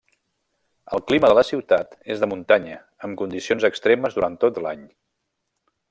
El 0.97 1.03
clima 1.11 1.29
de 1.31 1.35
la 1.39 1.43
ciutat 1.49 1.93
és 2.15 2.23
de 2.23 2.29
muntanya 2.33 2.79
amb 3.09 3.21
condicions 3.21 3.69
extremes 3.71 4.19
durant 4.21 4.43
tot 4.47 4.63
l'any. 4.67 4.83